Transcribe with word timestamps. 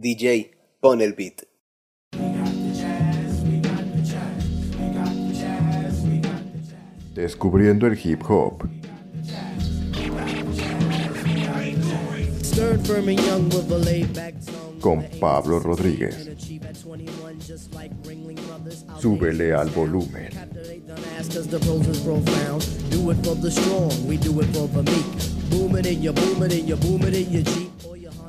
DJ, 0.00 0.52
pon 0.80 1.00
el 1.00 1.14
beat. 1.14 1.42
Descubriendo 7.14 7.88
el 7.88 7.98
hip 7.98 8.22
hop. 8.22 8.62
Stern, 12.42 12.84
firm, 12.84 13.08
and 13.08 13.20
young 13.20 13.48
with 13.48 13.72
a 13.72 13.78
laid 13.78 14.14
back 14.14 14.34
tongue. 14.46 14.80
Con 14.80 15.04
Pablo 15.18 15.58
Rodríguez. 15.58 16.28
Achieve 16.28 16.66
at 16.66 16.80
21 16.80 17.40
just 17.40 17.74
like 17.74 17.90
Ringling 18.04 18.38
Brothers. 18.46 18.84
Out 18.88 19.00
Súbele 19.02 19.52
al 19.52 19.68
volumen. 19.70 20.30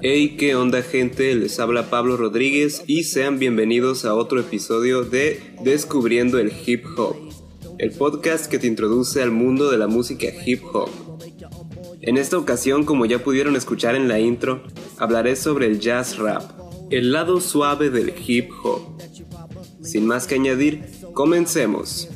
Hey, 0.01 0.37
¿qué 0.37 0.55
onda 0.55 0.81
gente? 0.81 1.35
Les 1.35 1.59
habla 1.59 1.89
Pablo 1.89 2.15
Rodríguez 2.15 2.83
y 2.87 3.03
sean 3.03 3.37
bienvenidos 3.37 4.05
a 4.05 4.15
otro 4.15 4.39
episodio 4.39 5.03
de 5.03 5.41
Descubriendo 5.61 6.39
el 6.39 6.53
Hip 6.65 6.85
Hop, 6.97 7.17
el 7.79 7.91
podcast 7.91 8.45
que 8.45 8.59
te 8.59 8.67
introduce 8.67 9.21
al 9.21 9.31
mundo 9.31 9.69
de 9.69 9.77
la 9.77 9.87
música 9.87 10.27
hip 10.45 10.63
hop. 10.73 10.89
En 11.99 12.17
esta 12.17 12.37
ocasión, 12.37 12.85
como 12.85 13.05
ya 13.05 13.19
pudieron 13.19 13.57
escuchar 13.57 13.95
en 13.95 14.07
la 14.07 14.19
intro, 14.19 14.63
hablaré 14.97 15.35
sobre 15.35 15.65
el 15.65 15.81
jazz 15.81 16.17
rap, 16.17 16.43
el 16.91 17.11
lado 17.11 17.41
suave 17.41 17.89
del 17.89 18.13
hip 18.25 18.51
hop. 18.63 19.01
Sin 19.83 20.05
más 20.05 20.27
que 20.27 20.35
añadir, 20.35 20.85
comencemos. 21.13 22.07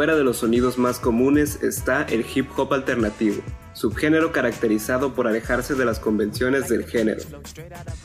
Fuera 0.00 0.16
de 0.16 0.24
los 0.24 0.38
sonidos 0.38 0.78
más 0.78 0.98
comunes 0.98 1.62
está 1.62 2.04
el 2.04 2.24
hip 2.34 2.48
hop 2.56 2.72
alternativo, 2.72 3.42
subgénero 3.74 4.32
caracterizado 4.32 5.12
por 5.12 5.26
alejarse 5.28 5.74
de 5.74 5.84
las 5.84 6.00
convenciones 6.00 6.70
del 6.70 6.86
género. 6.86 7.20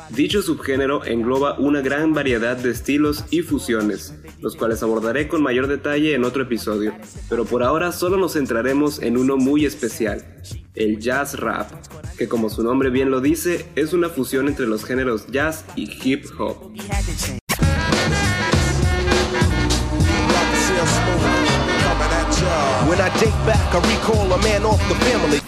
Dicho 0.09 0.41
subgénero 0.41 1.05
engloba 1.05 1.57
una 1.57 1.79
gran 1.79 2.13
variedad 2.13 2.57
de 2.57 2.71
estilos 2.71 3.23
y 3.29 3.43
fusiones, 3.43 4.13
los 4.41 4.57
cuales 4.57 4.83
abordaré 4.83 5.29
con 5.29 5.41
mayor 5.41 5.67
detalle 5.67 6.15
en 6.15 6.25
otro 6.25 6.43
episodio, 6.43 6.93
pero 7.29 7.45
por 7.45 7.63
ahora 7.63 7.93
solo 7.93 8.17
nos 8.17 8.33
centraremos 8.33 9.01
en 9.01 9.15
uno 9.15 9.37
muy 9.37 9.65
especial, 9.65 10.41
el 10.73 10.99
jazz 10.99 11.39
rap, 11.39 11.71
que 12.17 12.27
como 12.27 12.49
su 12.49 12.61
nombre 12.61 12.89
bien 12.89 13.09
lo 13.09 13.21
dice, 13.21 13.67
es 13.77 13.93
una 13.93 14.09
fusión 14.09 14.49
entre 14.49 14.67
los 14.67 14.83
géneros 14.83 15.27
jazz 15.27 15.63
y 15.77 15.89
hip 16.03 16.25
hop. 16.37 16.73
When 22.87 22.99
I 22.99 23.09
date 23.19 23.33
back, 23.45 23.73
I 23.73 23.79
recall 23.79 24.31
a 24.31 24.37
man 24.37 24.63
off 24.65 24.81
the 24.87 24.95
family. 25.05 25.41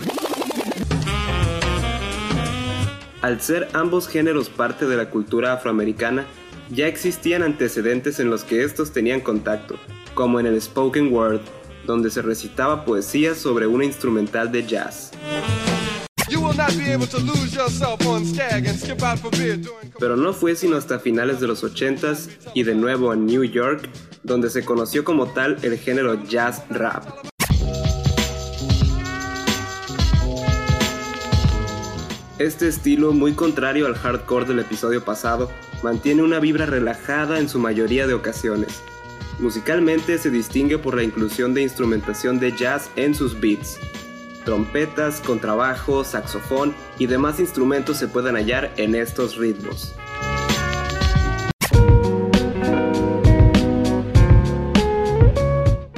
Al 3.22 3.42
ser 3.42 3.68
ambos 3.74 4.08
géneros 4.08 4.50
parte 4.50 4.86
de 4.86 4.96
la 4.96 5.10
cultura 5.10 5.54
afroamericana, 5.54 6.26
ya 6.70 6.88
existían 6.88 7.44
antecedentes 7.44 8.20
en 8.20 8.30
los 8.30 8.44
que 8.44 8.64
estos 8.64 8.94
tenían 8.94 9.22
contacto, 9.22 9.78
como 10.14 10.40
en 10.40 10.46
el 10.46 10.62
spoken 10.62 11.14
word, 11.14 11.42
donde 11.86 12.10
se 12.10 12.22
recitaba 12.22 12.86
poesía 12.86 13.36
sobre 13.36 13.68
una 13.68 13.86
instrumental 13.86 14.52
de 14.52 14.66
jazz. 14.66 15.12
Pero 20.00 20.16
no 20.16 20.34
fue 20.34 20.56
sino 20.56 20.76
hasta 20.76 21.00
finales 21.00 21.40
de 21.40 21.48
los 21.48 21.64
80s 21.64 22.30
y 22.54 22.64
de 22.64 22.74
nuevo 22.74 23.14
en 23.14 23.28
New 23.28 23.44
York, 23.44 23.88
donde 24.24 24.50
se 24.50 24.66
conoció 24.66 25.04
como 25.04 25.28
tal 25.28 25.58
el 25.62 25.78
género 25.78 26.24
jazz 26.26 26.64
rap. 26.70 27.06
Este 32.40 32.68
estilo, 32.68 33.14
muy 33.14 33.34
contrario 33.34 33.88
al 33.88 33.96
hardcore 33.96 34.46
del 34.46 34.60
episodio 34.60 35.04
pasado, 35.04 35.52
mantiene 35.82 36.22
una 36.22 36.40
vibra 36.40 36.66
relajada 36.66 37.40
en 37.40 37.50
su 37.50 37.60
mayoría 37.60 38.06
de 38.06 38.14
ocasiones. 38.14 38.82
Musicalmente 39.40 40.18
se 40.18 40.32
distingue 40.32 40.78
por 40.78 40.96
la 40.96 41.04
inclusión 41.04 41.54
de 41.54 41.62
instrumentación 41.62 42.40
de 42.40 42.52
jazz 42.52 42.90
en 42.96 43.14
sus 43.14 43.40
beats. 43.40 43.80
Trompetas, 44.48 45.20
contrabajo, 45.20 46.06
saxofón 46.06 46.74
y 46.98 47.08
demás 47.08 47.42
instrumentos 47.42 47.98
se 47.98 48.08
pueden 48.08 48.36
hallar 48.36 48.72
en 48.78 48.96
estos 48.96 49.36
ritmos. 49.36 49.94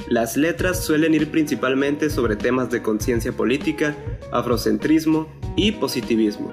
Las 0.07 0.35
letras 0.35 0.83
suelen 0.83 1.13
ir 1.13 1.29
principalmente 1.29 2.09
sobre 2.09 2.35
temas 2.35 2.71
de 2.71 2.81
conciencia 2.81 3.31
política, 3.31 3.95
afrocentrismo 4.31 5.27
y 5.55 5.73
positivismo. 5.73 6.51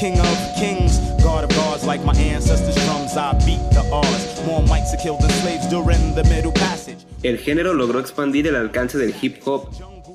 King 0.00 0.18
of 0.18 0.38
kings, 0.58 0.98
God 1.22 1.44
of 1.44 1.54
gods, 1.54 1.86
like 1.86 2.04
my 2.04 2.18
ancestors' 2.18 2.74
drums, 2.84 3.16
I 3.16 3.32
beat 3.46 3.60
the 3.70 3.88
odds. 3.92 4.42
More 4.44 4.64
mics 4.64 4.90
to 4.90 4.96
kill 5.00 5.18
the 5.18 5.28
slaves 5.34 5.70
during 5.70 6.16
the 6.16 6.24
Middle 6.24 6.52
Passage. 6.52 7.06
El 7.22 7.38
género 7.38 7.74
logró 7.74 8.00
expandir 8.00 8.48
el 8.48 8.56
alcance 8.56 8.98
del 8.98 9.14
hip 9.22 9.36
hop. 9.46 9.68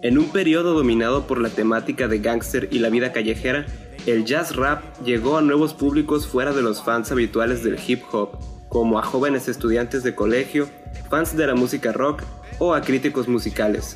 En 0.03 0.17
un 0.17 0.29
periodo 0.29 0.73
dominado 0.73 1.27
por 1.27 1.39
la 1.39 1.49
temática 1.49 2.07
de 2.07 2.17
gángster 2.17 2.69
y 2.71 2.79
la 2.79 2.89
vida 2.89 3.11
callejera, 3.11 3.67
el 4.07 4.25
jazz 4.25 4.55
rap 4.55 4.81
llegó 5.05 5.37
a 5.37 5.43
nuevos 5.43 5.75
públicos 5.75 6.25
fuera 6.25 6.53
de 6.53 6.63
los 6.63 6.81
fans 6.81 7.11
habituales 7.11 7.63
del 7.63 7.77
hip 7.85 8.01
hop, 8.11 8.31
como 8.67 8.97
a 8.97 9.03
jóvenes 9.03 9.47
estudiantes 9.47 10.01
de 10.01 10.15
colegio, 10.15 10.67
fans 11.11 11.37
de 11.37 11.45
la 11.45 11.53
música 11.53 11.91
rock 11.91 12.23
o 12.57 12.73
a 12.73 12.81
críticos 12.81 13.27
musicales. 13.27 13.95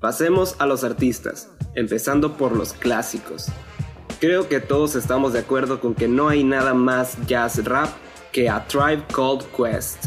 Pasemos 0.00 0.56
a 0.58 0.64
los 0.64 0.82
artistas, 0.82 1.50
empezando 1.74 2.38
por 2.38 2.56
los 2.56 2.72
clásicos. 2.72 3.50
Creo 4.18 4.48
que 4.48 4.60
todos 4.60 4.94
estamos 4.94 5.34
de 5.34 5.40
acuerdo 5.40 5.78
con 5.78 5.94
que 5.94 6.08
no 6.08 6.28
hay 6.28 6.42
nada 6.42 6.72
más 6.72 7.18
jazz 7.26 7.62
rap 7.64 7.90
que 8.32 8.48
A 8.48 8.66
Tribe 8.66 9.02
Called 9.12 9.44
Quest. 9.54 10.06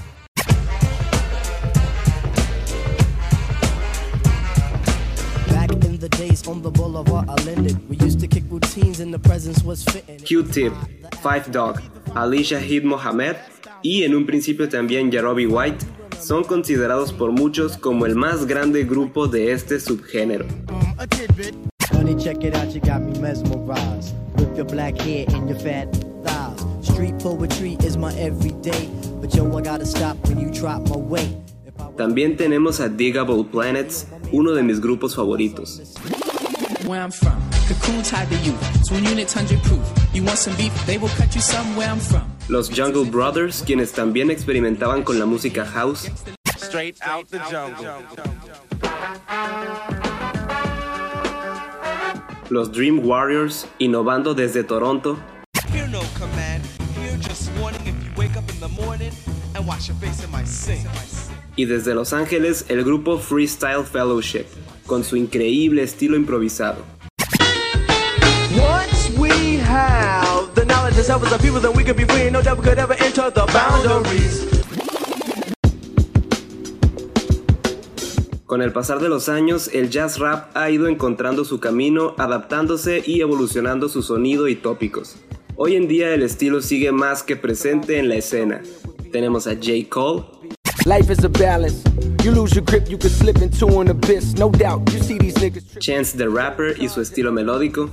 Q-Tip, 10.28 10.74
Five 11.22 11.44
Dog, 11.52 11.76
Alicia 12.16 12.60
Hid 12.66 12.84
Mohamed 12.84 13.36
y 13.84 14.04
en 14.04 14.16
un 14.16 14.26
principio 14.26 14.68
también 14.68 15.12
Jarobi 15.12 15.46
White 15.46 15.86
son 16.20 16.44
considerados 16.44 17.14
por 17.14 17.32
muchos 17.32 17.78
como 17.78 18.08
el 18.08 18.16
más 18.16 18.48
grande 18.48 18.86
grupo 18.86 19.28
de 19.28 19.52
este 19.52 19.80
subgénero. 19.80 20.48
Honey, 22.00 22.16
check 22.16 22.46
it 22.46 22.56
out, 22.56 22.74
you 22.74 22.80
got 22.80 23.02
me 23.02 23.20
mesmerized. 23.20 24.16
With 24.38 24.56
your 24.56 24.66
black 24.66 24.98
hair 25.02 25.26
and 25.34 25.50
your 25.50 25.60
fat 25.60 25.92
thighs. 26.24 26.66
Street 26.82 27.20
poetry 27.20 27.76
is 27.84 27.98
my 27.98 28.14
everyday. 28.14 28.88
But 29.20 29.36
yo, 29.36 29.44
I 29.58 29.62
gotta 29.62 29.86
stop 29.86 30.16
when 30.30 30.40
you 30.40 30.50
drop 30.50 30.88
my 30.88 30.96
weight. 30.96 31.36
También 31.98 32.38
tenemos 32.38 32.80
a 32.80 32.88
Digable 32.88 33.44
Planets, 33.44 34.08
uno 34.32 34.54
de 34.54 34.64
mis 34.64 34.80
grupos 34.80 35.14
favoritos. 35.14 35.82
where 36.86 37.02
I'm 37.02 37.12
from. 37.12 37.38
Cocoon 37.68 38.02
tied 38.02 38.30
to 38.30 38.38
you. 38.46 38.56
Twin 38.88 39.04
units, 39.04 39.36
100 39.36 39.62
proof. 39.64 39.84
You 40.14 40.24
want 40.24 40.38
some 40.38 40.56
beef? 40.56 40.72
They 40.86 40.98
will 40.98 41.10
cut 41.10 41.36
you 41.36 41.42
somewhere 41.42 41.90
I'm 41.90 42.00
from. 42.00 42.32
Los 42.48 42.70
Jungle 42.70 43.04
Brothers, 43.04 43.62
quienes 43.62 43.92
también 43.92 44.32
experimentaban 44.32 45.04
con 45.04 45.20
la 45.20 45.26
música 45.26 45.66
house, 45.66 46.10
Straight 46.56 46.96
out 47.04 47.28
the 47.30 47.40
jungle. 47.40 47.84
Los 52.50 52.72
Dream 52.72 53.06
Warriors, 53.06 53.68
innovando 53.78 54.34
desde 54.34 54.64
Toronto, 54.64 55.18
y 61.56 61.66
desde 61.66 61.94
Los 61.94 62.14
Ángeles 62.14 62.66
el 62.70 62.84
grupo 62.84 63.18
Freestyle 63.20 63.84
Fellowship, 63.84 64.46
con 64.86 65.04
su 65.04 65.16
increíble 65.16 65.84
estilo 65.84 66.16
improvisado. 66.16 66.84
Once 68.58 69.12
we 69.18 69.58
have 69.58 70.54
the 70.56 70.66
knowledge 70.66 70.96
and 70.96 71.06
self 71.06 71.24
as 71.24 71.32
a 71.32 71.38
people, 71.38 71.60
then 71.60 71.74
we 71.76 71.84
could 71.84 71.96
be 71.96 72.06
free 72.06 72.30
no 72.32 72.42
devil 72.42 72.64
could 72.64 72.80
ever 72.80 72.96
enter 73.00 73.30
the 73.30 73.46
boundaries. 73.54 74.29
Con 78.50 78.64
el 78.64 78.74
pasar 78.74 78.98
de 79.00 79.10
los 79.10 79.30
años, 79.30 79.70
el 79.76 79.92
jazz 79.92 80.18
rap 80.18 80.50
ha 80.58 80.72
ido 80.72 80.88
encontrando 80.88 81.46
su 81.46 81.60
camino, 81.60 82.16
adaptándose 82.18 83.00
y 83.06 83.22
evolucionando 83.22 83.90
su 83.90 84.02
sonido 84.02 84.48
y 84.48 84.56
tópicos. 84.56 85.18
Hoy 85.56 85.76
en 85.76 85.88
día 85.88 86.16
el 86.16 86.24
estilo 86.24 86.60
sigue 86.64 86.92
más 86.92 87.22
que 87.22 87.36
presente 87.36 88.00
en 88.00 88.10
la 88.10 88.16
escena. 88.16 88.64
Tenemos 89.12 89.46
a 89.46 89.52
J. 89.54 89.88
Cole, 89.90 90.24
Life 90.88 91.12
is 91.14 91.24
a 91.24 91.30
balance. 91.30 91.84
You 92.24 92.32
lose 92.32 92.56
your 92.56 92.66
grip, 92.66 92.90
you 92.90 92.98
could 92.98 93.12
slip 93.12 93.38
into 93.40 93.68
an 93.82 93.90
abyss. 93.90 94.34
No 94.34 94.50
doubt, 94.50 94.92
you 94.92 95.00
see 95.00 95.20
these 95.20 95.36
niggas 95.36 95.70
trip. 95.70 95.84
Chance 95.84 96.18
the 96.18 96.28
Rapper 96.28 96.74
y 96.80 96.90
su 96.90 97.02
estilo 97.02 97.32
melódico, 97.32 97.92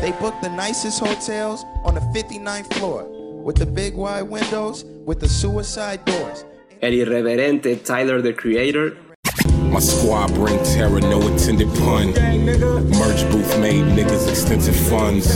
They 0.00 0.12
booked 0.12 0.40
the 0.40 0.48
nicest 0.48 0.98
hotels 1.00 1.62
on 1.84 1.94
the 1.94 2.00
59th 2.14 2.72
floor. 2.78 3.04
with 3.44 3.56
the 3.58 3.66
big 3.66 3.94
wide 3.94 4.22
windows 4.30 4.86
with 5.04 5.18
the 5.20 5.28
suicide 5.28 6.00
doors. 6.06 6.46
El 6.80 6.94
irreverente 6.94 7.76
Tyler 7.84 8.22
the 8.22 8.34
Creator. 8.34 8.96
My 9.74 9.80
squad 9.80 10.32
bring 10.34 10.62
terror, 10.62 11.00
no 11.00 11.20
intended 11.26 11.66
pun. 11.74 12.14
Merge 12.94 13.28
booth 13.28 13.58
made 13.58 13.84
niggas 13.96 14.28
extensive 14.28 14.76
funds. 14.76 15.26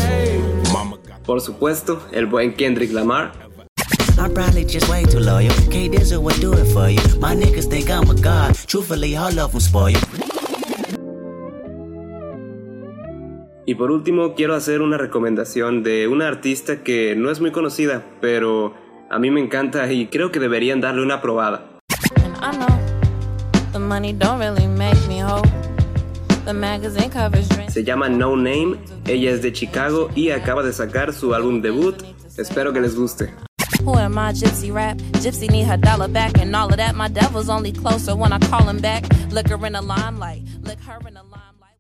Mama 0.73 0.97
Por 1.27 1.41
supuesto, 1.41 2.01
el 2.13 2.27
buen 2.27 2.53
Kendrick 2.53 2.93
Lamar. 2.93 3.33
I'm 4.17 4.33
probably 4.33 4.65
just 4.65 4.89
way 4.89 5.03
too 5.03 5.19
loyal. 5.19 5.53
K 5.73 5.89
Dizzle 5.89 6.23
would 6.23 6.41
do 6.41 6.53
it 6.53 6.67
for 6.73 6.89
you. 6.89 7.03
My 7.19 7.35
niggas 7.35 7.69
think 7.69 7.91
I'm 7.91 8.09
a 8.11 8.15
god. 8.15 8.55
Truthfully, 8.69 9.17
all 9.17 9.37
of 9.41 9.51
them 9.51 9.61
spoil 9.61 9.91
you. 9.91 10.01
Y 13.67 13.75
por 13.75 13.91
último, 13.91 14.35
quiero 14.37 14.55
hacer 14.55 14.83
una 14.83 14.99
recomendación 14.99 15.83
de 15.83 16.07
una 16.07 16.29
artista 16.29 16.85
que 16.85 17.17
no 17.17 17.33
es 17.33 17.41
muy 17.41 17.51
conocida, 17.51 18.05
pero 18.21 18.75
a 19.11 19.19
mí 19.19 19.33
me 19.33 19.41
encanta 19.41 19.93
y 19.93 20.07
creo 20.07 20.31
que 20.31 20.39
deberían 20.39 20.81
darle 20.81 21.03
una 21.03 21.21
probada. 21.21 21.68
Money 23.89 24.13
don't 24.13 24.39
really 24.39 24.67
make 24.67 24.99
me 25.09 25.21
whole. 25.21 25.43
The 26.45 26.53
magazine 26.53 27.09
covers. 27.09 27.49
Se 27.73 27.83
llama 27.83 28.11
No 28.11 28.37
Name, 28.37 28.79
ella 29.07 29.31
es 29.31 29.41
de 29.41 29.51
Chicago 29.51 30.11
y 30.15 30.29
acaba 30.29 30.63
de 30.63 30.75
sacar 30.75 31.15
su 31.15 31.35
álbum 31.35 31.63
debut. 31.63 31.97
Espero 32.37 32.75
que 32.75 32.83
les 32.83 32.95
guste. 32.95 33.33
Who 33.83 33.97
am 33.97 34.19
I, 34.19 34.33
gypsy 34.35 34.71
rap? 34.71 34.99
Gypsy 35.23 35.49
need 35.51 35.65
her 35.65 35.79
dollar 35.79 36.07
back 36.07 36.37
and 36.39 36.55
all 36.55 36.69
of 36.69 36.77
that. 36.77 36.95
My 36.97 37.09
devil's 37.09 37.49
only 37.49 37.73
closer 37.73 38.15
when 38.15 38.31
I 38.31 38.39
call 38.39 38.69
him 38.69 38.79
back. 38.79 39.05
Look 39.31 39.49
her 39.49 39.67
in 39.67 39.73
the 39.73 39.81
limelight, 39.81 40.43
look 40.63 40.79
her 40.81 40.99
in 41.09 41.15
the 41.15 41.23
limelight. 41.23 41.79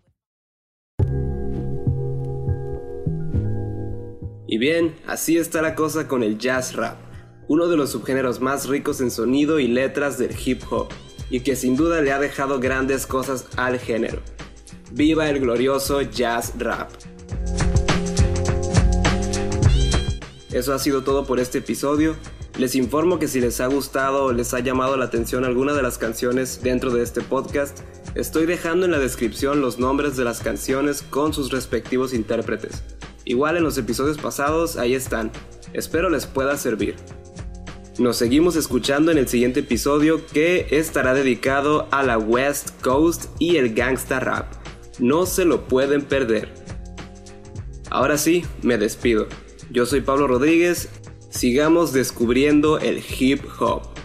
Y 4.46 4.56
bien, 4.56 4.94
así 5.06 5.36
está 5.36 5.60
la 5.60 5.74
cosa 5.74 6.08
con 6.08 6.22
el 6.22 6.38
jazz 6.38 6.74
rap, 6.74 6.96
uno 7.48 7.68
de 7.68 7.76
los 7.76 7.90
subgéneros 7.92 8.40
más 8.40 8.66
ricos 8.66 9.02
en 9.02 9.10
sonido 9.10 9.60
y 9.60 9.68
letras 9.68 10.16
del 10.16 10.34
hip 10.42 10.62
hop, 10.70 10.88
y 11.30 11.40
que 11.40 11.56
sin 11.56 11.76
duda 11.76 12.00
le 12.00 12.12
ha 12.12 12.18
dejado 12.18 12.60
grandes 12.60 13.06
cosas 13.06 13.46
al 13.56 13.78
género. 13.78 14.20
¡Viva 14.90 15.28
el 15.28 15.40
glorioso 15.40 16.00
jazz 16.02 16.54
rap! 16.58 16.90
Eso 20.50 20.74
ha 20.74 20.78
sido 20.78 21.02
todo 21.02 21.26
por 21.26 21.40
este 21.40 21.58
episodio. 21.58 22.16
Les 22.56 22.74
informo 22.74 23.18
que 23.18 23.28
si 23.28 23.40
les 23.40 23.60
ha 23.60 23.66
gustado 23.66 24.24
o 24.24 24.32
les 24.32 24.54
ha 24.54 24.60
llamado 24.60 24.96
la 24.96 25.04
atención 25.04 25.44
alguna 25.44 25.74
de 25.74 25.82
las 25.82 25.98
canciones 25.98 26.60
dentro 26.62 26.90
de 26.90 27.02
este 27.02 27.20
podcast, 27.20 27.78
estoy 28.14 28.46
dejando 28.46 28.86
en 28.86 28.92
la 28.92 28.98
descripción 28.98 29.60
los 29.60 29.78
nombres 29.78 30.16
de 30.16 30.24
las 30.24 30.40
canciones 30.40 31.02
con 31.02 31.32
sus 31.32 31.52
respectivos 31.52 32.14
intérpretes. 32.14 32.82
Igual 33.24 33.58
en 33.58 33.62
los 33.62 33.76
episodios 33.76 34.16
pasados, 34.16 34.76
ahí 34.76 34.94
están. 34.94 35.30
Espero 35.74 36.08
les 36.08 36.26
pueda 36.26 36.56
servir. 36.56 36.96
Nos 37.98 38.16
seguimos 38.16 38.54
escuchando 38.54 39.10
en 39.10 39.18
el 39.18 39.26
siguiente 39.26 39.60
episodio 39.60 40.24
que 40.24 40.68
estará 40.70 41.14
dedicado 41.14 41.88
a 41.90 42.04
la 42.04 42.16
West 42.16 42.80
Coast 42.80 43.24
y 43.40 43.56
el 43.56 43.74
gangsta 43.74 44.20
rap. 44.20 44.52
No 45.00 45.26
se 45.26 45.44
lo 45.44 45.66
pueden 45.66 46.02
perder. 46.02 46.48
Ahora 47.90 48.16
sí, 48.16 48.44
me 48.62 48.78
despido. 48.78 49.26
Yo 49.72 49.84
soy 49.84 50.00
Pablo 50.00 50.28
Rodríguez. 50.28 50.88
Sigamos 51.30 51.92
descubriendo 51.92 52.78
el 52.78 53.02
hip 53.18 53.42
hop. 53.58 53.97